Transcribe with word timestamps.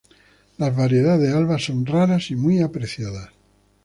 Las 0.57 0.75
variedades 0.75 1.31
Alba 1.31 1.59
son 1.59 1.85
raras 1.85 2.31
y 2.31 2.35
muy 2.35 2.59
apreciadas. 2.59 3.29